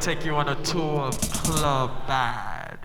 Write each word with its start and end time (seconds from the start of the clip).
take 0.00 0.24
you 0.24 0.34
on 0.34 0.48
a 0.48 0.54
tour 0.62 1.02
of 1.02 1.20
Club 1.20 2.06
Bad, 2.06 2.78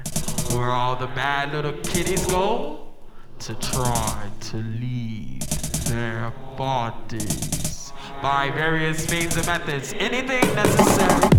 where 0.52 0.72
all 0.72 0.98
the 0.98 1.08
bad 1.08 1.54
little 1.54 1.72
kitties 1.72 2.26
go 2.26 2.94
to 3.40 3.56
try 3.56 4.30
to 4.42 4.58
leave 4.58 5.40
their 5.86 6.34
bodies 6.58 7.94
by 8.22 8.50
various 8.50 9.10
means 9.10 9.38
and 9.38 9.46
methods, 9.46 9.94
anything 9.94 10.44
necessary. 10.56 11.35